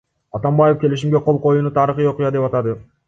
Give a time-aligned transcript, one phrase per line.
[0.37, 2.75] Атамбаев келишимге кол коюуну тарыхый окуя деп атады.